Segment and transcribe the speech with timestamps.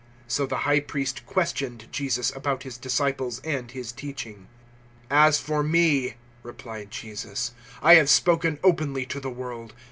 [0.23, 4.47] 018:019 So the High Priest questioned Jesus about His disciples and His teaching.
[5.11, 7.51] 018:020 "As for me," replied Jesus,
[7.83, 9.75] "I have spoken openly to the world.